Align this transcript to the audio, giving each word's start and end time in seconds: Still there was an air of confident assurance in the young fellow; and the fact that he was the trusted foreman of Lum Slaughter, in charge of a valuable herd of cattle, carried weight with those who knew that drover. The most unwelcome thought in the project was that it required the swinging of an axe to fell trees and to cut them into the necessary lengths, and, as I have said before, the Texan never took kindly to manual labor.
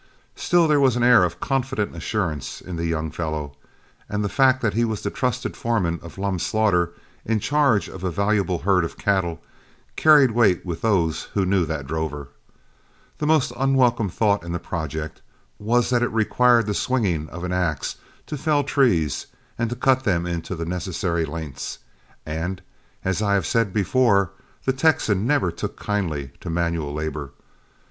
Still 0.35 0.67
there 0.67 0.79
was 0.79 0.95
an 0.95 1.03
air 1.03 1.23
of 1.23 1.39
confident 1.39 1.95
assurance 1.95 2.59
in 2.59 2.75
the 2.75 2.87
young 2.87 3.11
fellow; 3.11 3.55
and 4.09 4.23
the 4.23 4.29
fact 4.29 4.61
that 4.63 4.73
he 4.73 4.83
was 4.83 5.01
the 5.03 5.11
trusted 5.11 5.55
foreman 5.55 5.99
of 6.01 6.17
Lum 6.17 6.39
Slaughter, 6.39 6.89
in 7.23 7.39
charge 7.39 7.87
of 7.87 8.03
a 8.03 8.09
valuable 8.09 8.57
herd 8.65 8.83
of 8.83 8.97
cattle, 8.97 9.43
carried 9.95 10.31
weight 10.31 10.65
with 10.65 10.81
those 10.81 11.25
who 11.35 11.45
knew 11.45 11.65
that 11.67 11.85
drover. 11.85 12.29
The 13.19 13.27
most 13.27 13.51
unwelcome 13.55 14.09
thought 14.09 14.43
in 14.43 14.53
the 14.53 14.57
project 14.57 15.21
was 15.59 15.91
that 15.91 16.01
it 16.01 16.09
required 16.09 16.65
the 16.65 16.73
swinging 16.73 17.29
of 17.29 17.43
an 17.43 17.53
axe 17.53 17.97
to 18.25 18.39
fell 18.39 18.63
trees 18.63 19.27
and 19.55 19.69
to 19.69 19.75
cut 19.75 20.03
them 20.03 20.25
into 20.25 20.55
the 20.55 20.65
necessary 20.65 21.25
lengths, 21.25 21.77
and, 22.25 22.63
as 23.05 23.21
I 23.21 23.35
have 23.35 23.45
said 23.45 23.71
before, 23.71 24.31
the 24.65 24.73
Texan 24.73 25.27
never 25.27 25.51
took 25.51 25.77
kindly 25.77 26.31
to 26.39 26.49
manual 26.49 26.91
labor. 26.91 27.33